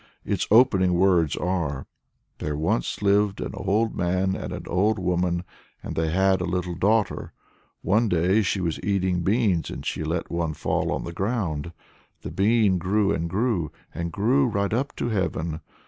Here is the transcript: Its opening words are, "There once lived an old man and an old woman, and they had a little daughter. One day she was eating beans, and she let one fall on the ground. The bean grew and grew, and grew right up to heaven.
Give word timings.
Its 0.25 0.47
opening 0.49 0.95
words 0.95 1.35
are, 1.35 1.85
"There 2.39 2.57
once 2.57 3.03
lived 3.03 3.39
an 3.39 3.51
old 3.53 3.95
man 3.95 4.35
and 4.35 4.51
an 4.51 4.65
old 4.65 4.97
woman, 4.97 5.43
and 5.83 5.95
they 5.95 6.09
had 6.09 6.41
a 6.41 6.45
little 6.45 6.73
daughter. 6.73 7.33
One 7.83 8.09
day 8.09 8.41
she 8.41 8.61
was 8.61 8.79
eating 8.83 9.21
beans, 9.21 9.69
and 9.69 9.85
she 9.85 10.03
let 10.03 10.31
one 10.31 10.55
fall 10.55 10.91
on 10.91 11.03
the 11.03 11.13
ground. 11.13 11.71
The 12.23 12.31
bean 12.31 12.79
grew 12.79 13.11
and 13.11 13.29
grew, 13.29 13.71
and 13.93 14.11
grew 14.11 14.47
right 14.47 14.73
up 14.73 14.95
to 14.95 15.09
heaven. 15.09 15.61